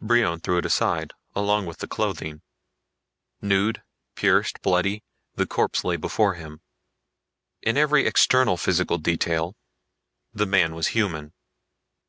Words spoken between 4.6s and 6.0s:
bloody, the corpse lay